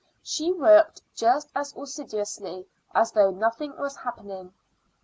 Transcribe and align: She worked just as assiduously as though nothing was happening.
She 0.23 0.51
worked 0.51 1.03
just 1.13 1.51
as 1.53 1.75
assiduously 1.77 2.65
as 2.91 3.11
though 3.11 3.29
nothing 3.29 3.77
was 3.77 3.97
happening. 3.97 4.51